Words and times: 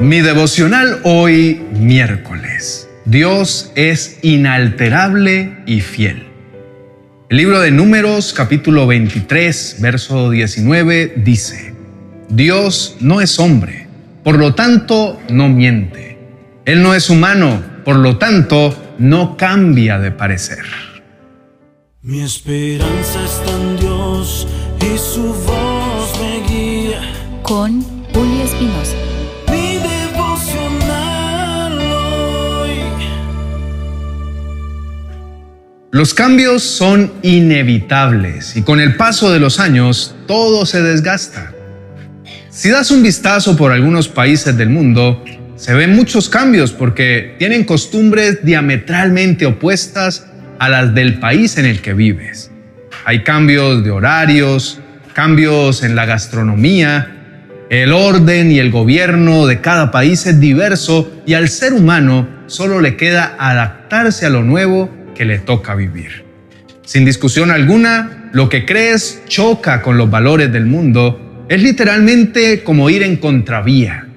Mi 0.00 0.20
devocional 0.20 1.00
hoy 1.04 1.62
miércoles. 1.72 2.88
Dios 3.04 3.72
es 3.74 4.18
inalterable 4.22 5.58
y 5.66 5.80
fiel. 5.80 6.26
El 7.28 7.36
libro 7.36 7.60
de 7.60 7.70
Números 7.70 8.32
capítulo 8.32 8.86
23, 8.86 9.76
verso 9.80 10.30
19 10.30 11.14
dice, 11.16 11.74
Dios 12.28 12.96
no 13.00 13.20
es 13.20 13.38
hombre, 13.38 13.86
por 14.22 14.38
lo 14.38 14.54
tanto 14.54 15.20
no 15.28 15.48
miente. 15.48 16.18
Él 16.64 16.82
no 16.82 16.94
es 16.94 17.10
humano, 17.10 17.62
por 17.84 17.96
lo 17.96 18.18
tanto 18.18 18.94
no 18.98 19.36
cambia 19.36 19.98
de 19.98 20.10
parecer. 20.10 20.64
Mi 22.02 22.20
esperanza 22.22 23.24
está 23.24 23.50
en 23.50 23.76
Dios 23.78 24.46
y 24.80 24.98
su 24.98 25.32
voz 25.32 26.20
me 26.20 26.46
guía. 26.48 27.00
Con 27.42 27.82
Julio 28.12 28.44
Espinosa. 28.44 29.01
Los 35.94 36.14
cambios 36.14 36.62
son 36.62 37.12
inevitables 37.20 38.56
y 38.56 38.62
con 38.62 38.80
el 38.80 38.96
paso 38.96 39.30
de 39.30 39.38
los 39.38 39.60
años 39.60 40.16
todo 40.26 40.64
se 40.64 40.80
desgasta. 40.80 41.52
Si 42.48 42.70
das 42.70 42.90
un 42.90 43.02
vistazo 43.02 43.58
por 43.58 43.72
algunos 43.72 44.08
países 44.08 44.56
del 44.56 44.70
mundo, 44.70 45.22
se 45.54 45.74
ven 45.74 45.94
muchos 45.94 46.30
cambios 46.30 46.72
porque 46.72 47.36
tienen 47.38 47.64
costumbres 47.64 48.42
diametralmente 48.42 49.44
opuestas 49.44 50.28
a 50.58 50.70
las 50.70 50.94
del 50.94 51.20
país 51.20 51.58
en 51.58 51.66
el 51.66 51.82
que 51.82 51.92
vives. 51.92 52.50
Hay 53.04 53.22
cambios 53.22 53.84
de 53.84 53.90
horarios, 53.90 54.80
cambios 55.12 55.82
en 55.82 55.94
la 55.94 56.06
gastronomía, 56.06 57.44
el 57.68 57.92
orden 57.92 58.50
y 58.50 58.60
el 58.60 58.70
gobierno 58.70 59.46
de 59.46 59.60
cada 59.60 59.90
país 59.90 60.24
es 60.24 60.40
diverso 60.40 61.12
y 61.26 61.34
al 61.34 61.50
ser 61.50 61.74
humano 61.74 62.26
solo 62.46 62.80
le 62.80 62.96
queda 62.96 63.36
adaptarse 63.38 64.24
a 64.24 64.30
lo 64.30 64.42
nuevo 64.42 65.01
que 65.14 65.24
le 65.24 65.38
toca 65.38 65.74
vivir. 65.74 66.24
Sin 66.84 67.04
discusión 67.04 67.50
alguna, 67.50 68.30
lo 68.32 68.48
que 68.48 68.66
crees 68.66 69.22
choca 69.28 69.82
con 69.82 69.96
los 69.96 70.10
valores 70.10 70.52
del 70.52 70.66
mundo 70.66 71.44
es 71.48 71.62
literalmente 71.62 72.62
como 72.62 72.90
ir 72.90 73.02
en 73.02 73.16
contravía. 73.16 74.08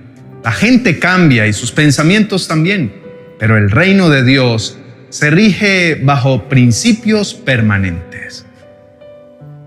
La 0.44 0.52
gente 0.52 1.00
cambia 1.00 1.48
y 1.48 1.54
sus 1.54 1.72
pensamientos 1.72 2.48
también, 2.48 2.94
pero 3.40 3.58
el 3.58 3.72
reino 3.72 4.10
de 4.10 4.24
Dios 4.24 4.78
se 5.10 5.30
rige 5.30 5.96
bajo 6.04 6.50
principios 6.50 7.34
permanentes. 7.34 8.46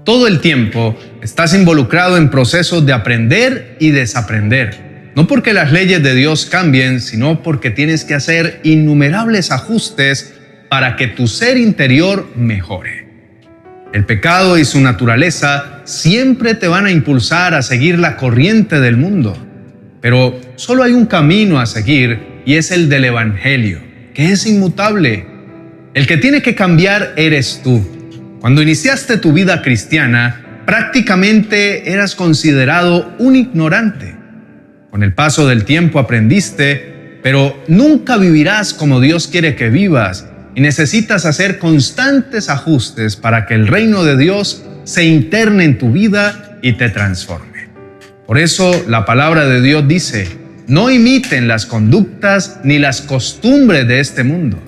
Todo 0.04 0.26
el 0.26 0.40
tiempo 0.40 0.96
estás 1.22 1.52
involucrado 1.52 2.16
en 2.16 2.30
procesos 2.30 2.86
de 2.86 2.92
aprender 2.92 3.76
y 3.78 3.90
desaprender. 3.90 5.12
No 5.14 5.26
porque 5.26 5.52
las 5.52 5.72
leyes 5.72 6.02
de 6.02 6.14
Dios 6.14 6.46
cambien, 6.46 7.00
sino 7.00 7.42
porque 7.42 7.70
tienes 7.70 8.04
que 8.04 8.14
hacer 8.14 8.60
innumerables 8.62 9.50
ajustes 9.50 10.34
para 10.68 10.96
que 10.96 11.06
tu 11.06 11.26
ser 11.26 11.56
interior 11.56 12.28
mejore. 12.36 13.08
El 13.92 14.04
pecado 14.04 14.58
y 14.58 14.64
su 14.64 14.80
naturaleza 14.80 15.80
siempre 15.84 16.54
te 16.54 16.68
van 16.68 16.86
a 16.86 16.90
impulsar 16.90 17.54
a 17.54 17.62
seguir 17.62 17.98
la 17.98 18.16
corriente 18.16 18.80
del 18.80 18.96
mundo. 18.96 19.36
Pero 20.00 20.38
solo 20.56 20.82
hay 20.82 20.92
un 20.92 21.06
camino 21.06 21.58
a 21.58 21.66
seguir 21.66 22.42
y 22.44 22.54
es 22.54 22.70
el 22.70 22.88
del 22.88 23.06
Evangelio, 23.06 23.80
que 24.14 24.32
es 24.32 24.46
inmutable. 24.46 25.26
El 25.94 26.06
que 26.06 26.18
tiene 26.18 26.42
que 26.42 26.54
cambiar 26.54 27.14
eres 27.16 27.62
tú 27.64 27.82
cuando 28.40 28.62
iniciaste 28.62 29.18
tu 29.18 29.32
vida 29.32 29.62
cristiana, 29.62 30.62
prácticamente 30.64 31.90
eras 31.90 32.14
considerado 32.14 33.16
un 33.18 33.34
ignorante. 33.34 34.14
Con 34.90 35.02
el 35.02 35.12
paso 35.12 35.48
del 35.48 35.64
tiempo 35.64 35.98
aprendiste, 35.98 37.18
pero 37.22 37.60
nunca 37.66 38.16
vivirás 38.16 38.72
como 38.74 39.00
Dios 39.00 39.26
quiere 39.26 39.56
que 39.56 39.70
vivas 39.70 40.28
y 40.54 40.60
necesitas 40.60 41.24
hacer 41.24 41.58
constantes 41.58 42.48
ajustes 42.48 43.16
para 43.16 43.46
que 43.46 43.54
el 43.54 43.66
reino 43.66 44.04
de 44.04 44.16
Dios 44.16 44.64
se 44.84 45.04
interne 45.04 45.64
en 45.64 45.78
tu 45.78 45.92
vida 45.92 46.58
y 46.62 46.72
te 46.72 46.88
transforme. 46.88 47.68
Por 48.26 48.38
eso 48.38 48.84
la 48.88 49.04
palabra 49.04 49.46
de 49.46 49.62
Dios 49.62 49.86
dice, 49.86 50.28
no 50.66 50.90
imiten 50.90 51.48
las 51.48 51.64
conductas 51.64 52.60
ni 52.62 52.78
las 52.78 53.00
costumbres 53.00 53.88
de 53.88 54.00
este 54.00 54.24
mundo. 54.24 54.58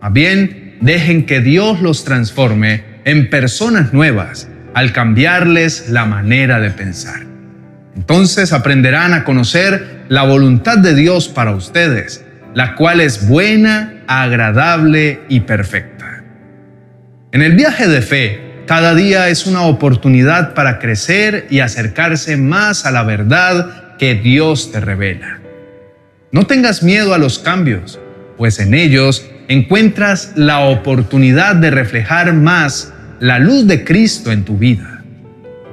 Más 0.00 0.12
bien, 0.12 0.78
dejen 0.80 1.26
que 1.26 1.40
Dios 1.40 1.80
los 1.80 2.04
transforme 2.04 2.84
en 3.04 3.30
personas 3.30 3.92
nuevas 3.92 4.48
al 4.74 4.92
cambiarles 4.92 5.90
la 5.90 6.06
manera 6.06 6.58
de 6.58 6.70
pensar. 6.70 7.26
Entonces 7.94 8.52
aprenderán 8.52 9.12
a 9.12 9.24
conocer 9.24 10.04
la 10.08 10.22
voluntad 10.22 10.78
de 10.78 10.94
Dios 10.94 11.28
para 11.28 11.54
ustedes, 11.54 12.24
la 12.54 12.74
cual 12.74 13.00
es 13.00 13.28
buena, 13.28 14.01
agradable 14.20 15.20
y 15.28 15.40
perfecta. 15.40 16.22
En 17.32 17.40
el 17.40 17.54
viaje 17.54 17.88
de 17.88 18.02
fe, 18.02 18.52
cada 18.66 18.94
día 18.94 19.28
es 19.28 19.46
una 19.46 19.62
oportunidad 19.62 20.52
para 20.52 20.78
crecer 20.78 21.46
y 21.48 21.60
acercarse 21.60 22.36
más 22.36 22.84
a 22.84 22.90
la 22.90 23.04
verdad 23.04 23.96
que 23.96 24.14
Dios 24.14 24.70
te 24.70 24.80
revela. 24.80 25.40
No 26.30 26.46
tengas 26.46 26.82
miedo 26.82 27.14
a 27.14 27.18
los 27.18 27.38
cambios, 27.38 27.98
pues 28.36 28.58
en 28.58 28.74
ellos 28.74 29.26
encuentras 29.48 30.32
la 30.36 30.60
oportunidad 30.60 31.56
de 31.56 31.70
reflejar 31.70 32.34
más 32.34 32.92
la 33.20 33.38
luz 33.38 33.66
de 33.66 33.84
Cristo 33.84 34.32
en 34.32 34.44
tu 34.44 34.58
vida. 34.58 35.02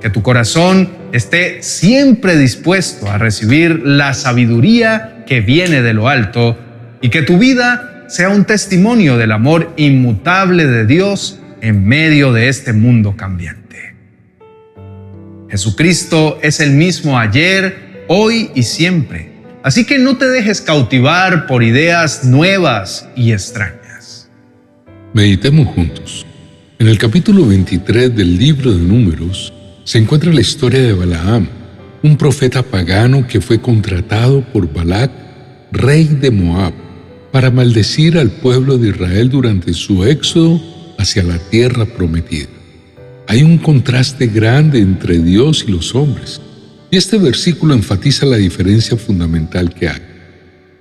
Que 0.02 0.10
tu 0.10 0.22
corazón 0.22 0.90
esté 1.12 1.62
siempre 1.62 2.38
dispuesto 2.38 3.10
a 3.10 3.18
recibir 3.18 3.82
la 3.86 4.14
sabiduría 4.14 5.24
que 5.26 5.42
viene 5.42 5.82
de 5.82 5.94
lo 5.94 6.08
alto 6.08 6.58
y 7.02 7.10
que 7.10 7.22
tu 7.22 7.38
vida 7.38 7.99
sea 8.10 8.30
un 8.30 8.44
testimonio 8.44 9.18
del 9.18 9.32
amor 9.32 9.74
inmutable 9.78 10.68
de 10.68 10.86
Dios 10.86 11.40
en 11.62 11.88
medio 11.88 12.34
de 12.34 12.50
este 12.50 12.74
mundo 12.74 13.16
cambiante. 13.16 13.96
Jesucristo 15.50 16.40
es 16.42 16.60
el 16.60 16.72
mismo 16.72 17.18
ayer, 17.18 18.04
hoy 18.08 18.52
y 18.54 18.64
siempre 18.64 19.30
Así 19.62 19.84
que 19.84 20.00
no 20.00 20.16
te 20.16 20.30
dejes 20.30 20.62
cautivar 20.62 21.46
por 21.46 21.64
ideas 21.64 22.24
nuevas 22.24 23.10
y 23.16 23.34
extrañas. 23.34 24.30
Meditemos 25.14 25.68
juntos. 25.68 26.26
En 26.80 26.88
el 26.88 26.98
capítulo 26.98 27.46
23 27.46 28.16
del 28.16 28.38
libro 28.38 28.72
de 28.72 28.82
Números 28.82 29.54
se 29.84 29.98
encuentra 29.98 30.32
la 30.32 30.40
historia 30.40 30.82
de 30.82 30.94
Balaam, 30.94 31.50
un 32.04 32.16
profeta 32.16 32.64
pagano 32.64 33.28
que 33.28 33.42
fue 33.42 33.60
contratado 33.60 34.42
por 34.54 34.72
Balac, 34.72 35.12
rey 35.74 36.06
de 36.06 36.32
Moab, 36.32 36.74
para 37.32 37.52
maldecir 37.52 38.18
al 38.18 38.32
pueblo 38.32 38.78
de 38.78 38.90
Israel 38.90 39.30
durante 39.30 39.74
su 39.74 40.04
éxodo 40.04 40.62
hacia 40.98 41.24
la 41.24 41.38
tierra 41.38 41.86
prometida. 41.86 42.50
Hay 43.28 43.44
un 43.44 43.58
contraste 43.58 44.28
grande 44.28 44.80
entre 44.80 45.20
Dios 45.20 45.64
y 45.68 45.72
los 45.72 45.94
hombres. 45.94 46.42
Y 46.92 46.98
este 46.98 47.18
versículo 47.18 47.76
enfatiza 47.76 48.26
la 48.26 48.38
diferencia 48.38 48.98
fundamental 48.98 49.74
que 49.74 49.88
hay. 49.88 50.02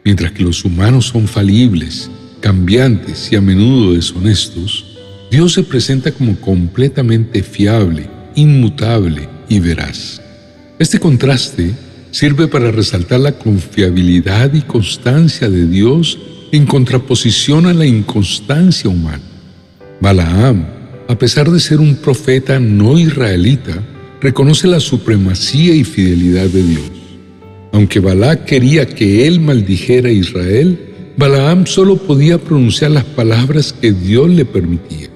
Mientras 0.04 0.32
que 0.32 0.42
los 0.42 0.64
humanos 0.64 1.06
son 1.06 1.28
falibles, 1.28 2.10
cambiantes 2.40 3.30
y 3.30 3.36
a 3.36 3.42
menudo 3.42 3.92
deshonestos, 3.92 4.86
Dios 5.30 5.52
se 5.52 5.62
presenta 5.62 6.10
como 6.10 6.40
completamente 6.40 7.42
fiable, 7.42 8.08
inmutable 8.34 9.28
y 9.50 9.60
veraz. 9.60 10.22
Este 10.78 10.98
contraste 10.98 11.72
sirve 12.10 12.48
para 12.48 12.70
resaltar 12.70 13.20
la 13.20 13.32
confiabilidad 13.32 14.54
y 14.54 14.62
constancia 14.62 15.50
de 15.50 15.66
Dios 15.66 16.18
en 16.52 16.66
contraposición 16.66 17.66
a 17.66 17.74
la 17.74 17.86
inconstancia 17.86 18.88
humana. 18.88 19.22
Balaam, 20.00 20.66
a 21.08 21.18
pesar 21.18 21.50
de 21.50 21.60
ser 21.60 21.80
un 21.80 21.96
profeta 21.96 22.58
no 22.60 22.98
israelita, 22.98 23.82
reconoce 24.20 24.66
la 24.66 24.80
supremacía 24.80 25.74
y 25.74 25.84
fidelidad 25.84 26.46
de 26.46 26.62
Dios. 26.62 26.90
Aunque 27.72 28.00
Balac 28.00 28.44
quería 28.44 28.86
que 28.86 29.26
él 29.26 29.40
maldijera 29.40 30.08
a 30.08 30.12
Israel, 30.12 30.78
Balaam 31.16 31.66
solo 31.66 31.96
podía 31.96 32.38
pronunciar 32.38 32.92
las 32.92 33.04
palabras 33.04 33.72
que 33.72 33.92
Dios 33.92 34.30
le 34.30 34.44
permitía. 34.44 35.08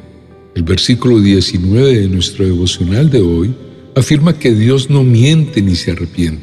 El 0.54 0.64
versículo 0.64 1.20
19 1.20 2.00
de 2.00 2.08
nuestro 2.08 2.44
devocional 2.44 3.08
de 3.08 3.20
hoy 3.20 3.54
afirma 3.94 4.38
que 4.38 4.52
Dios 4.52 4.90
no 4.90 5.02
miente 5.02 5.62
ni 5.62 5.76
se 5.76 5.92
arrepiente. 5.92 6.42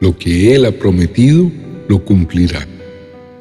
Lo 0.00 0.16
que 0.16 0.54
Él 0.54 0.66
ha 0.66 0.72
prometido, 0.72 1.50
lo 1.88 2.04
cumplirá. 2.04 2.66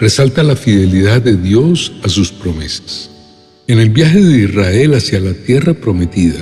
Resalta 0.03 0.43
la 0.43 0.57
fidelidad 0.57 1.21
de 1.21 1.37
Dios 1.37 1.93
a 2.03 2.09
sus 2.09 2.29
promesas. 2.29 3.09
En 3.67 3.79
el 3.79 3.89
viaje 3.89 4.21
de 4.21 4.43
Israel 4.43 4.95
hacia 4.95 5.21
la 5.21 5.33
tierra 5.33 5.73
prometida, 5.73 6.41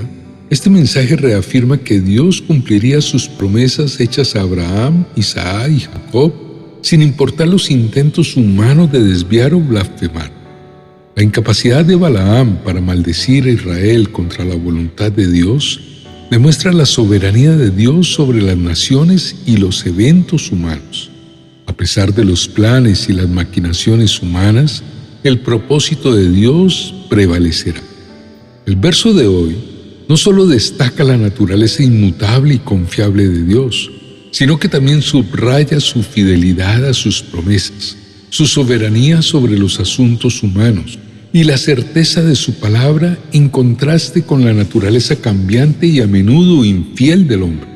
este 0.49 0.71
mensaje 0.71 1.15
reafirma 1.15 1.77
que 1.77 1.99
Dios 1.99 2.41
cumpliría 2.41 3.01
sus 3.01 3.27
promesas 3.27 3.99
hechas 3.99 4.35
a 4.35 4.41
Abraham, 4.41 5.05
Isaac 5.15 5.69
y 5.69 5.79
Jacob, 5.81 6.33
sin 6.81 7.03
importar 7.03 7.49
los 7.49 7.69
intentos 7.69 8.35
humanos 8.35 8.91
de 8.91 9.03
desviar 9.03 9.53
o 9.53 9.59
blasfemar. 9.59 10.31
La 11.15 11.21
incapacidad 11.21 11.85
de 11.85 11.95
Balaam 11.95 12.63
para 12.63 12.81
maldecir 12.81 13.45
a 13.45 13.51
Israel 13.51 14.11
contra 14.11 14.43
la 14.43 14.55
voluntad 14.55 15.11
de 15.11 15.31
Dios 15.31 15.79
demuestra 16.31 16.73
la 16.73 16.87
soberanía 16.87 17.51
de 17.51 17.69
Dios 17.69 18.11
sobre 18.11 18.41
las 18.41 18.57
naciones 18.57 19.35
y 19.45 19.57
los 19.57 19.85
eventos 19.85 20.51
humanos. 20.51 21.10
A 21.71 21.73
pesar 21.73 22.13
de 22.13 22.25
los 22.25 22.49
planes 22.49 23.07
y 23.07 23.13
las 23.13 23.29
maquinaciones 23.29 24.21
humanas, 24.21 24.83
el 25.23 25.39
propósito 25.39 26.13
de 26.13 26.29
Dios 26.29 26.93
prevalecerá. 27.09 27.81
El 28.65 28.75
verso 28.75 29.13
de 29.13 29.25
hoy 29.25 29.55
no 30.09 30.17
solo 30.17 30.47
destaca 30.47 31.05
la 31.05 31.15
naturaleza 31.15 31.81
inmutable 31.81 32.55
y 32.55 32.59
confiable 32.59 33.25
de 33.29 33.45
Dios, 33.45 33.89
sino 34.31 34.59
que 34.59 34.67
también 34.67 35.01
subraya 35.01 35.79
su 35.79 36.03
fidelidad 36.03 36.85
a 36.85 36.93
sus 36.93 37.21
promesas, 37.21 37.95
su 38.29 38.47
soberanía 38.47 39.21
sobre 39.21 39.57
los 39.57 39.79
asuntos 39.79 40.43
humanos 40.43 40.99
y 41.31 41.45
la 41.45 41.57
certeza 41.57 42.21
de 42.21 42.35
su 42.35 42.55
palabra 42.55 43.17
en 43.31 43.47
contraste 43.47 44.23
con 44.23 44.43
la 44.43 44.51
naturaleza 44.51 45.15
cambiante 45.15 45.87
y 45.87 46.01
a 46.01 46.05
menudo 46.05 46.65
infiel 46.65 47.29
del 47.29 47.43
hombre. 47.43 47.69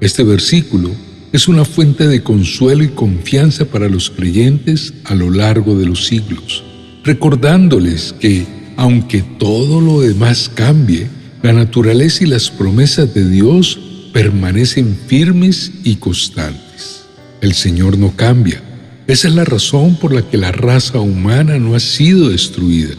Este 0.00 0.22
versículo 0.22 1.07
es 1.32 1.46
una 1.46 1.64
fuente 1.64 2.06
de 2.06 2.22
consuelo 2.22 2.84
y 2.84 2.88
confianza 2.88 3.66
para 3.66 3.88
los 3.88 4.10
creyentes 4.10 4.94
a 5.04 5.14
lo 5.14 5.30
largo 5.30 5.78
de 5.78 5.86
los 5.86 6.06
siglos, 6.06 6.64
recordándoles 7.04 8.14
que, 8.18 8.46
aunque 8.76 9.22
todo 9.38 9.80
lo 9.80 10.00
demás 10.00 10.50
cambie, 10.54 11.08
la 11.42 11.52
naturaleza 11.52 12.24
y 12.24 12.28
las 12.28 12.50
promesas 12.50 13.12
de 13.14 13.28
Dios 13.28 13.78
permanecen 14.12 14.98
firmes 15.06 15.70
y 15.84 15.96
constantes. 15.96 17.04
El 17.40 17.54
Señor 17.54 17.98
no 17.98 18.16
cambia. 18.16 18.62
Esa 19.06 19.28
es 19.28 19.34
la 19.34 19.44
razón 19.44 19.96
por 19.96 20.12
la 20.14 20.22
que 20.22 20.38
la 20.38 20.50
raza 20.50 20.98
humana 20.98 21.58
no 21.58 21.74
ha 21.74 21.80
sido 21.80 22.30
destruida. 22.30 22.94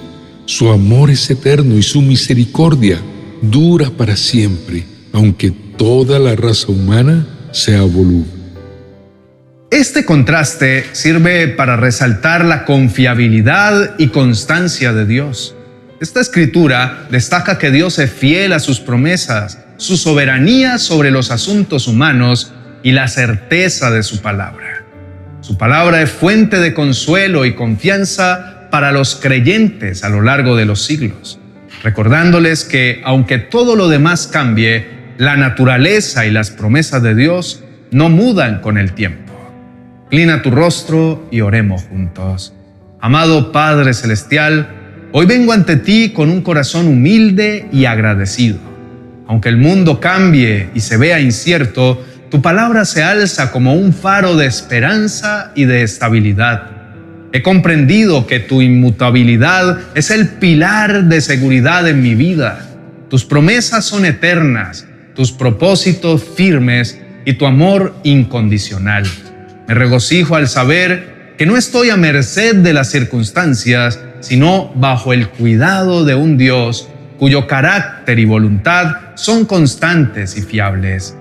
Su 0.46 0.70
amor 0.70 1.10
es 1.10 1.30
eterno 1.30 1.78
y 1.78 1.84
su 1.84 2.02
misericordia 2.02 3.02
dura 3.42 3.90
para 3.90 4.16
siempre, 4.16 4.86
aunque 5.14 5.52
toda 5.52 6.20
la 6.20 6.36
raza 6.36 6.72
humana 6.72 7.28
sea 7.52 7.82
voluble. 7.82 8.40
Este 9.72 10.04
contraste 10.04 10.86
sirve 10.94 11.48
para 11.48 11.76
resaltar 11.76 12.44
la 12.44 12.66
confiabilidad 12.66 13.96
y 13.98 14.08
constancia 14.08 14.94
de 14.94 15.06
Dios. 15.06 15.56
Esta 16.02 16.22
escritura 16.22 17.08
destaca 17.12 17.58
que 17.58 17.70
Dios 17.72 18.00
es 18.00 18.12
fiel 18.12 18.54
a 18.54 18.60
sus 18.60 18.80
promesas 18.80 19.60
su 19.80 19.96
soberanía 19.96 20.78
sobre 20.78 21.10
los 21.10 21.32
asuntos 21.32 21.88
humanos 21.88 22.52
y 22.84 22.92
la 22.92 23.08
certeza 23.08 23.90
de 23.92 24.04
su 24.04 24.22
palabra. 24.22 24.84
Su 25.40 25.58
palabra 25.58 26.02
es 26.02 26.10
fuente 26.10 26.60
de 26.60 26.74
consuelo 26.74 27.46
y 27.46 27.56
confianza 27.56 28.68
para 28.72 28.92
los 28.92 29.16
creyentes 29.16 30.04
a 30.04 30.10
lo 30.10 30.22
largo 30.22 30.58
de 30.58 30.66
los 30.66 30.84
siglos, 30.84 31.40
recordándoles 31.82 32.66
que 32.66 33.02
aunque 33.06 33.38
todo 33.38 33.78
lo 33.78 33.88
demás 33.88 34.28
cambie, 34.28 34.99
la 35.20 35.38
naturaleza 35.38 36.26
y 36.26 36.32
las 36.32 36.50
promesas 36.50 37.04
de 37.04 37.14
Dios 37.14 37.64
no 37.92 38.10
mudan 38.10 38.62
con 38.62 38.80
el 38.80 38.94
tiempo. 38.94 39.32
Clina 40.10 40.42
tu 40.42 40.50
rostro 40.50 41.28
y 41.30 41.42
oremos 41.42 41.84
juntos. 41.84 42.56
Amado 43.00 43.52
Padre 43.52 43.94
Celestial, 43.94 44.70
hoy 45.12 45.28
vengo 45.28 45.54
ante 45.54 45.76
ti 45.76 46.10
con 46.10 46.32
un 46.32 46.42
corazón 46.42 46.88
humilde 46.88 47.68
y 47.72 47.86
agradecido 47.86 48.70
aunque 49.30 49.50
el 49.50 49.58
mundo 49.58 50.00
cambie 50.00 50.72
y 50.74 50.80
se 50.80 50.98
vea 50.98 51.20
incierto, 51.20 52.04
tu 52.32 52.42
palabra 52.42 52.84
se 52.84 53.04
alza 53.04 53.52
como 53.52 53.76
un 53.76 53.94
faro 53.94 54.36
de 54.36 54.48
esperanza 54.48 55.52
y 55.54 55.66
de 55.66 55.84
estabilidad. 55.84 56.64
He 57.32 57.44
comprendido 57.44 58.26
que 58.26 58.40
tu 58.40 58.64
inmutabilidad 58.64 59.82
es 59.94 60.10
el 60.10 60.30
pilar 60.30 61.04
de 61.04 61.22
seguridad 61.22 61.88
en 61.88 62.02
mi 62.02 62.16
vida. 62.16 62.66
Tus 63.08 63.24
promesas 63.24 63.86
son 63.86 64.06
eternas, 64.06 64.88
tus 65.20 65.34
propósitos 65.34 66.24
firmes 66.24 66.98
y 67.26 67.34
tu 67.34 67.46
amor 67.46 67.94
incondicional. 68.04 69.04
Me 69.68 69.74
regocijo 69.74 70.38
al 70.38 70.48
saber 70.48 71.34
que 71.38 71.46
no 71.46 71.58
estoy 71.58 71.90
a 71.90 71.98
merced 71.98 72.56
de 72.56 72.72
las 72.72 72.90
circunstancias, 72.90 74.00
sino 74.22 74.72
bajo 74.76 75.12
el 75.12 75.28
cuidado 75.28 76.06
de 76.06 76.16
un 76.16 76.38
Dios 76.38 76.88
cuyo 77.18 77.48
carácter 77.48 78.18
y 78.18 78.24
voluntad 78.24 78.96
son 79.16 79.44
constantes 79.44 80.38
y 80.38 80.42
fiables. 80.42 81.18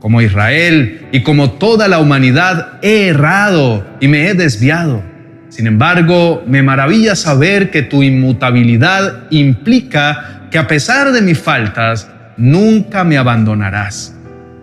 Como 0.00 0.20
Israel 0.20 1.06
y 1.12 1.22
como 1.22 1.52
toda 1.52 1.86
la 1.86 2.00
humanidad 2.00 2.80
he 2.82 3.06
errado 3.06 3.86
y 4.00 4.08
me 4.08 4.26
he 4.26 4.34
desviado. 4.34 5.04
Sin 5.48 5.68
embargo, 5.68 6.42
me 6.44 6.64
maravilla 6.64 7.14
saber 7.14 7.70
que 7.70 7.82
tu 7.82 8.02
inmutabilidad 8.02 9.30
implica 9.30 10.48
que 10.50 10.58
a 10.58 10.66
pesar 10.66 11.12
de 11.12 11.22
mis 11.22 11.38
faltas, 11.38 12.08
nunca 12.38 13.04
me 13.04 13.18
abandonarás. 13.18 14.14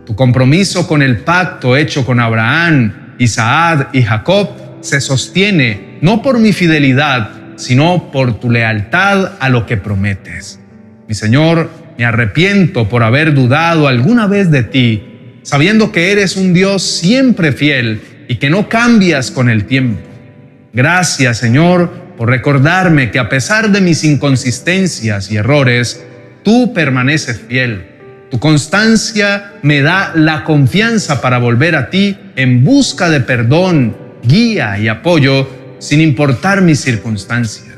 Tu 0.06 0.16
compromiso 0.16 0.88
con 0.88 1.01
el 1.01 1.19
pacto 1.19 1.77
hecho 1.77 2.06
con 2.06 2.19
Abraham, 2.19 3.16
Isaac 3.19 3.89
y 3.94 4.01
Jacob 4.01 4.50
se 4.81 5.01
sostiene 5.01 5.98
no 6.01 6.22
por 6.22 6.39
mi 6.39 6.54
fidelidad, 6.54 7.31
sino 7.57 8.12
por 8.12 8.39
tu 8.39 8.50
lealtad 8.50 9.33
a 9.39 9.50
lo 9.50 9.66
que 9.66 9.77
prometes. 9.77 10.60
Mi 11.07 11.16
Señor, 11.16 11.69
me 11.98 12.06
arrepiento 12.06 12.89
por 12.89 13.04
haber 13.04 13.33
dudado 13.33 13.88
alguna 13.88 14.28
vez 14.28 14.51
de 14.51 14.63
ti, 14.63 15.39
sabiendo 15.44 15.92
que 15.92 16.12
eres 16.12 16.36
un 16.36 16.54
Dios 16.54 16.83
siempre 16.83 17.51
fiel 17.51 18.01
y 18.28 18.36
que 18.36 18.50
no 18.50 18.69
cambias 18.69 19.31
con 19.31 19.50
el 19.50 19.66
tiempo. 19.66 20.01
Gracias, 20.74 21.38
Señor, 21.38 21.89
por 22.18 22.30
recordarme 22.30 23.12
que 23.12 23.19
a 23.19 23.30
pesar 23.30 23.71
de 23.71 23.81
mis 23.81 24.04
inconsistencias 24.04 25.31
y 25.31 25.38
errores, 25.38 26.06
tú 26.45 26.74
permaneces 26.74 27.42
fiel. 27.50 27.86
Tu 28.31 28.39
constancia 28.39 29.56
me 29.62 29.81
da 29.81 30.13
la 30.15 30.45
confianza 30.45 31.19
para 31.19 31.39
volver 31.39 31.75
a 31.75 31.89
ti 31.89 32.18
en 32.38 32.63
busca 32.63 33.09
de 33.09 33.19
perdón, 33.19 33.97
guía 34.24 34.80
y 34.80 34.88
apoyo, 34.88 35.50
sin 35.80 36.00
importar 36.00 36.62
mis 36.62 36.80
circunstancias 36.80 37.75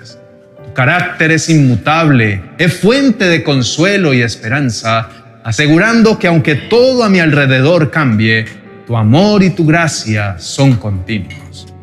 carácter 0.78 1.32
es 1.32 1.50
inmutable, 1.50 2.40
es 2.60 2.72
fuente 2.72 3.26
de 3.26 3.42
consuelo 3.42 4.14
y 4.14 4.22
esperanza, 4.22 5.10
asegurando 5.44 6.20
que 6.20 6.28
aunque 6.28 6.54
todo 6.54 7.04
a 7.04 7.10
mi 7.10 7.20
alrededor 7.20 7.90
cambie, 7.90 8.46
tu 8.86 8.96
amor 8.96 9.42
y 9.42 9.50
tu 9.50 9.66
gracia 9.66 10.36
son 10.38 10.76
continuos. 10.76 11.74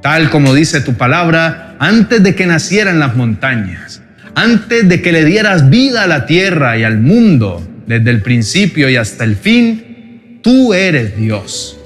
Tal 0.00 0.30
como 0.30 0.54
dice 0.54 0.82
tu 0.82 0.94
palabra, 0.94 1.74
antes 1.80 2.22
de 2.22 2.36
que 2.36 2.46
nacieran 2.46 3.00
las 3.00 3.16
montañas, 3.16 4.02
antes 4.34 4.88
de 4.88 5.00
que 5.00 5.12
le 5.12 5.24
dieras 5.24 5.70
vida 5.70 6.04
a 6.04 6.06
la 6.06 6.26
tierra 6.26 6.76
y 6.78 6.84
al 6.84 6.98
mundo, 6.98 7.66
desde 7.86 8.10
el 8.10 8.22
principio 8.22 8.88
y 8.88 8.96
hasta 8.96 9.24
el 9.24 9.36
fin, 9.36 10.40
tú 10.42 10.74
eres 10.74 11.16
Dios. 11.16 11.78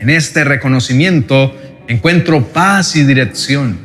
En 0.00 0.10
este 0.10 0.44
reconocimiento 0.44 1.54
encuentro 1.88 2.48
paz 2.48 2.96
y 2.96 3.04
dirección 3.04 3.84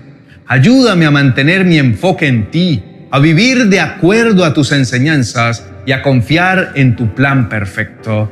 Ayúdame 0.52 1.06
a 1.06 1.12
mantener 1.12 1.64
mi 1.64 1.78
enfoque 1.78 2.26
en 2.26 2.50
ti, 2.50 2.84
a 3.12 3.20
vivir 3.20 3.68
de 3.68 3.80
acuerdo 3.80 4.44
a 4.44 4.52
tus 4.52 4.72
enseñanzas 4.72 5.64
y 5.86 5.92
a 5.92 6.02
confiar 6.02 6.72
en 6.74 6.96
tu 6.96 7.14
plan 7.14 7.50
perfecto. 7.50 8.32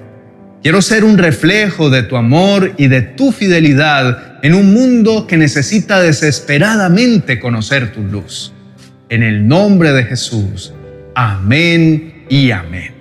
Quiero 0.64 0.82
ser 0.82 1.04
un 1.04 1.20
reflejo 1.20 1.92
de 1.92 2.02
tu 2.02 2.18
amor 2.18 2.74
y 2.76 2.88
de 2.88 3.04
tu 3.04 3.32
fidelidad 3.32 4.40
en 4.42 4.56
un 4.56 4.74
mundo 4.74 5.28
que 5.28 5.38
necesita 5.38 6.02
desesperadamente 6.02 7.40
conocer 7.40 7.92
tu 7.92 8.02
luz. 8.02 8.52
En 9.10 9.24
el 9.24 9.48
nombre 9.48 9.94
de 9.94 10.04
Jesús. 10.04 10.74
Amén 11.16 12.26
y 12.30 12.52
amén. 12.52 12.94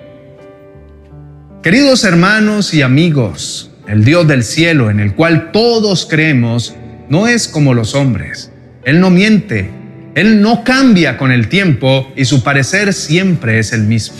Queridos 1.62 2.04
hermanos 2.04 2.72
y 2.74 2.82
amigos, 2.82 3.70
el 3.88 4.04
Dios 4.04 4.26
del 4.26 4.44
cielo 4.44 4.90
en 4.90 5.00
el 5.00 5.14
cual 5.14 5.50
todos 5.52 6.06
creemos 6.06 6.76
no 7.08 7.26
es 7.26 7.48
como 7.48 7.74
los 7.74 7.94
hombres 7.94 8.52
él 8.86 9.00
no 9.00 9.10
miente, 9.10 9.68
Él 10.14 10.40
no 10.40 10.62
cambia 10.62 11.18
con 11.18 11.32
el 11.32 11.48
tiempo 11.48 12.12
y 12.14 12.24
su 12.24 12.44
parecer 12.44 12.92
siempre 12.92 13.58
es 13.58 13.72
el 13.72 13.82
mismo. 13.82 14.16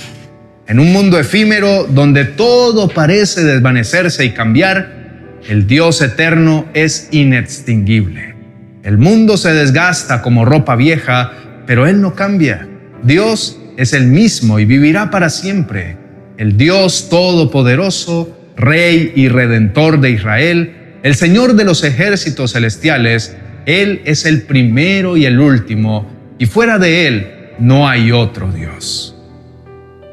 En 0.67 0.81
un 0.81 0.93
mundo 0.93 1.21
efímero 1.21 1.85
donde 1.85 2.25
todo 2.25 2.89
parece 2.89 3.45
desvanecerse 3.45 4.25
y 4.25 4.33
cambiar, 4.33 5.39
el 5.49 5.69
Dios 5.69 6.03
eterno 6.03 6.67
es 6.75 7.09
inextinguible. 7.13 8.35
El 8.83 8.99
mundo 8.99 9.37
se 9.37 9.53
desgasta 9.53 10.21
como 10.21 10.45
ropa 10.45 10.75
vieja, 10.75 11.31
pero 11.67 11.87
Él 11.87 12.01
no 12.01 12.15
cambia. 12.15 12.69
Dios 13.03 13.59
es 13.77 13.93
el 13.93 14.07
mismo 14.07 14.59
y 14.59 14.65
vivirá 14.65 15.11
para 15.11 15.31
siempre. 15.31 15.97
El 16.39 16.57
Dios 16.57 17.09
Todopoderoso, 17.09 18.37
Rey 18.57 19.13
y 19.15 19.29
Redentor 19.29 20.01
de 20.01 20.11
Israel, 20.11 20.73
el 21.03 21.15
Señor 21.15 21.55
de 21.55 21.65
los 21.65 21.85
ejércitos 21.85 22.53
celestiales, 22.53 23.37
él 23.67 24.03
es 24.05 24.25
el 24.25 24.43
primero 24.43 25.17
y 25.17 25.27
el 25.27 25.41
último, 25.41 26.09
y 26.39 26.47
fuera 26.47 26.79
de 26.79 27.09
Él 27.09 27.27
no 27.59 27.89
hay 27.89 28.13
otro 28.13 28.53
Dios. 28.53 29.17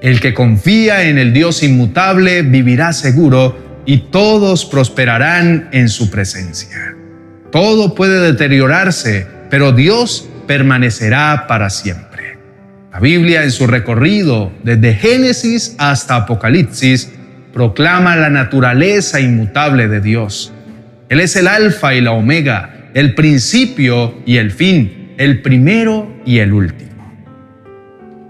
El 0.02 0.20
que 0.20 0.34
confía 0.34 1.08
en 1.08 1.20
el 1.20 1.34
Dios 1.34 1.62
inmutable 1.62 2.42
vivirá 2.42 2.94
seguro 2.94 3.84
y 3.86 4.10
todos 4.10 4.66
prosperarán 4.66 5.70
en 5.72 5.88
su 5.88 6.10
presencia. 6.10 6.96
Todo 7.52 7.94
puede 7.94 8.20
deteriorarse, 8.20 9.28
pero 9.52 9.72
Dios 9.72 10.28
permanecerá 10.48 11.46
para 11.48 11.70
siempre. 11.70 12.38
La 12.92 13.00
Biblia 13.00 13.44
en 13.44 13.52
su 13.52 13.66
recorrido 13.66 14.52
desde 14.64 14.94
Génesis 14.94 15.76
hasta 15.80 16.16
Apocalipsis 16.16 17.12
proclama 17.52 18.16
la 18.16 18.30
naturaleza 18.30 19.20
inmutable 19.20 19.88
de 19.88 20.02
Dios 20.02 20.52
Él 21.10 21.20
es 21.20 21.36
el 21.36 21.48
alfa 21.48 21.94
y 21.94 22.02
la 22.02 22.12
omega, 22.12 22.90
el 22.94 23.14
principio 23.14 24.16
y 24.26 24.38
el 24.38 24.52
fin, 24.52 25.14
el 25.18 25.42
primero 25.42 26.12
y 26.26 26.40
el 26.40 26.54
último. 26.54 26.84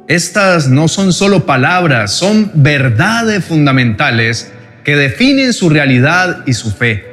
Estas 0.07 0.67
no 0.67 0.89
son 0.89 1.13
solo 1.13 1.45
palabras, 1.45 2.11
son 2.11 2.51
verdades 2.53 3.45
fundamentales 3.45 4.51
que 4.83 4.97
definen 4.97 5.53
su 5.53 5.69
realidad 5.69 6.43
y 6.45 6.53
su 6.53 6.71
fe. 6.71 7.05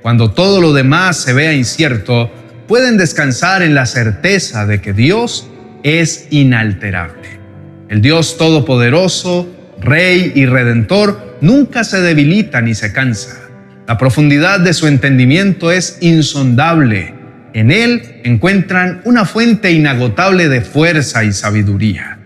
Cuando 0.00 0.30
todo 0.30 0.60
lo 0.60 0.72
demás 0.72 1.18
se 1.18 1.34
vea 1.34 1.52
incierto, 1.52 2.32
pueden 2.68 2.98
descansar 2.98 3.62
en 3.62 3.74
la 3.74 3.86
certeza 3.86 4.66
de 4.66 4.80
que 4.80 4.92
Dios 4.92 5.50
es 5.82 6.28
inalterable. 6.30 7.40
El 7.88 8.02
Dios 8.02 8.36
Todopoderoso, 8.36 9.50
Rey 9.80 10.32
y 10.34 10.44
Redentor, 10.44 11.38
nunca 11.40 11.82
se 11.82 12.00
debilita 12.00 12.60
ni 12.60 12.74
se 12.74 12.92
cansa. 12.92 13.40
La 13.86 13.96
profundidad 13.96 14.60
de 14.60 14.74
su 14.74 14.86
entendimiento 14.86 15.72
es 15.72 15.96
insondable. 16.02 17.14
En 17.54 17.70
Él 17.70 18.20
encuentran 18.24 19.00
una 19.04 19.24
fuente 19.24 19.72
inagotable 19.72 20.50
de 20.50 20.60
fuerza 20.60 21.24
y 21.24 21.32
sabiduría. 21.32 22.18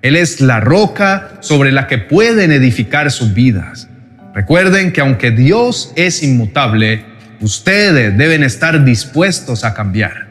Él 0.00 0.16
es 0.16 0.40
la 0.40 0.60
roca 0.60 1.32
sobre 1.40 1.72
la 1.72 1.86
que 1.86 1.98
pueden 1.98 2.52
edificar 2.52 3.10
sus 3.10 3.34
vidas. 3.34 3.90
Recuerden 4.34 4.92
que 4.92 5.02
aunque 5.02 5.30
Dios 5.30 5.92
es 5.96 6.22
inmutable, 6.22 7.04
ustedes 7.40 8.16
deben 8.16 8.42
estar 8.42 8.84
dispuestos 8.84 9.64
a 9.64 9.74
cambiar. 9.74 10.28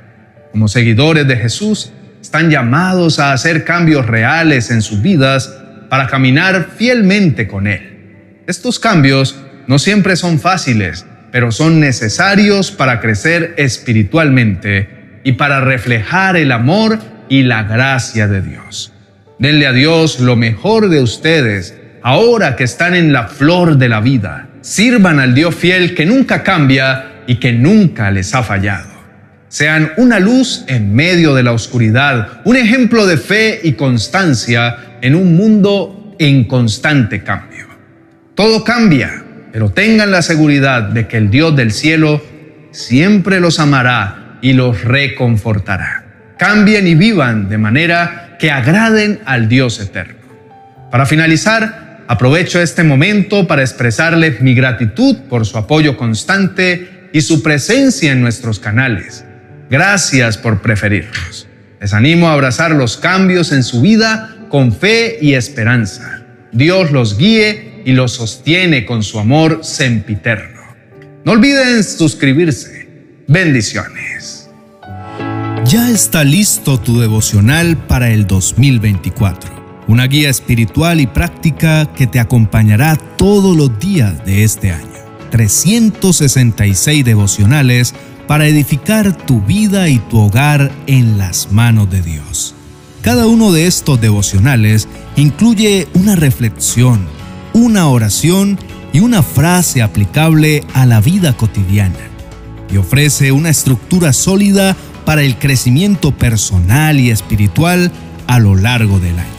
Como 0.51 0.67
seguidores 0.67 1.27
de 1.27 1.37
Jesús, 1.37 1.91
están 2.21 2.49
llamados 2.49 3.19
a 3.19 3.33
hacer 3.33 3.63
cambios 3.63 4.05
reales 4.05 4.71
en 4.71 4.81
sus 4.81 5.01
vidas 5.01 5.53
para 5.89 6.07
caminar 6.07 6.69
fielmente 6.77 7.47
con 7.47 7.67
Él. 7.67 8.43
Estos 8.47 8.79
cambios 8.79 9.35
no 9.67 9.79
siempre 9.79 10.15
son 10.15 10.39
fáciles, 10.39 11.05
pero 11.31 11.51
son 11.51 11.79
necesarios 11.79 12.71
para 12.71 12.99
crecer 12.99 13.53
espiritualmente 13.57 15.21
y 15.23 15.33
para 15.33 15.61
reflejar 15.61 16.37
el 16.37 16.51
amor 16.51 16.99
y 17.29 17.43
la 17.43 17.63
gracia 17.63 18.27
de 18.27 18.41
Dios. 18.41 18.93
Denle 19.37 19.67
a 19.67 19.71
Dios 19.71 20.19
lo 20.19 20.35
mejor 20.35 20.89
de 20.89 21.01
ustedes 21.01 21.75
ahora 22.01 22.55
que 22.55 22.63
están 22.63 22.95
en 22.95 23.13
la 23.13 23.27
flor 23.27 23.77
de 23.77 23.89
la 23.89 24.01
vida. 24.01 24.48
Sirvan 24.61 25.19
al 25.19 25.33
Dios 25.33 25.55
fiel 25.55 25.95
que 25.95 26.05
nunca 26.05 26.43
cambia 26.43 27.23
y 27.27 27.35
que 27.35 27.53
nunca 27.53 28.11
les 28.11 28.33
ha 28.35 28.43
fallado. 28.43 28.89
Sean 29.47 29.91
una 29.97 30.19
luz 30.19 30.63
en 30.67 30.93
medio 30.93 31.33
de 31.33 31.43
la 31.43 31.53
oscuridad, 31.53 32.41
un 32.45 32.55
ejemplo 32.55 33.07
de 33.07 33.17
fe 33.17 33.61
y 33.63 33.73
constancia 33.73 34.97
en 35.01 35.15
un 35.15 35.35
mundo 35.35 36.15
en 36.19 36.43
constante 36.43 37.23
cambio. 37.23 37.67
Todo 38.35 38.63
cambia, 38.63 39.23
pero 39.51 39.71
tengan 39.71 40.11
la 40.11 40.21
seguridad 40.21 40.83
de 40.83 41.07
que 41.07 41.17
el 41.17 41.31
Dios 41.31 41.55
del 41.55 41.71
cielo 41.71 42.21
siempre 42.71 43.39
los 43.39 43.59
amará 43.59 44.37
y 44.41 44.53
los 44.53 44.83
reconfortará. 44.83 46.05
Cambien 46.37 46.87
y 46.87 46.95
vivan 46.95 47.49
de 47.49 47.57
manera 47.57 48.37
que 48.39 48.51
agraden 48.51 49.19
al 49.25 49.49
Dios 49.49 49.79
eterno. 49.79 50.19
Para 50.91 51.05
finalizar, 51.05 51.88
aprovecho 52.09 52.59
este 52.59 52.83
momento 52.83 53.45
para 53.45 53.61
expresarles 53.61 54.41
mi 54.41 54.55
gratitud 54.55 55.15
por 55.29 55.45
su 55.45 55.59
apoyo 55.59 55.95
constante 55.95 57.07
y 57.13 57.21
su 57.21 57.43
presencia 57.43 58.11
en 58.11 58.19
nuestros 58.19 58.57
canales. 58.57 59.23
Gracias 59.69 60.35
por 60.35 60.63
preferirnos. 60.63 61.47
Les 61.79 61.93
animo 61.93 62.27
a 62.27 62.33
abrazar 62.33 62.71
los 62.71 62.97
cambios 62.97 63.51
en 63.51 63.61
su 63.61 63.81
vida 63.81 64.35
con 64.49 64.73
fe 64.73 65.19
y 65.21 65.35
esperanza. 65.35 66.23
Dios 66.51 66.89
los 66.89 67.15
guíe 67.15 67.83
y 67.85 67.91
los 67.91 68.13
sostiene 68.13 68.87
con 68.87 69.03
su 69.03 69.19
amor 69.19 69.59
sempiterno. 69.61 70.61
No 71.25 71.33
olviden 71.33 71.83
suscribirse. 71.83 72.89
Bendiciones. 73.27 74.49
Ya 75.65 75.91
está 75.91 76.23
listo 76.23 76.79
tu 76.79 76.99
devocional 76.99 77.77
para 77.77 78.09
el 78.09 78.25
2024, 78.25 79.58
una 79.89 80.05
guía 80.05 80.29
espiritual 80.29 81.01
y 81.01 81.07
práctica 81.07 81.87
que 81.87 82.05
te 82.05 82.19
acompañará 82.19 82.95
todos 82.95 83.57
los 83.57 83.79
días 83.79 84.23
de 84.23 84.43
este 84.43 84.71
año. 84.71 84.85
366 85.31 87.03
devocionales 87.03 87.95
para 88.27 88.45
edificar 88.45 89.17
tu 89.25 89.41
vida 89.41 89.89
y 89.89 89.97
tu 89.97 90.19
hogar 90.19 90.71
en 90.85 91.17
las 91.17 91.51
manos 91.51 91.89
de 91.89 92.03
Dios. 92.03 92.53
Cada 93.01 93.25
uno 93.25 93.51
de 93.51 93.65
estos 93.65 93.99
devocionales 93.99 94.87
incluye 95.15 95.87
una 95.95 96.15
reflexión, 96.15 97.07
una 97.53 97.87
oración 97.87 98.59
y 98.93 98.99
una 98.99 99.23
frase 99.23 99.81
aplicable 99.81 100.63
a 100.75 100.85
la 100.85 101.01
vida 101.01 101.35
cotidiana 101.35 101.97
y 102.71 102.77
ofrece 102.77 103.31
una 103.31 103.49
estructura 103.49 104.13
sólida 104.13 104.77
para 105.03 105.23
el 105.23 105.39
crecimiento 105.39 106.11
personal 106.11 106.99
y 106.99 107.09
espiritual 107.09 107.91
a 108.27 108.37
lo 108.37 108.55
largo 108.55 108.99
del 108.99 109.17
año. 109.17 109.38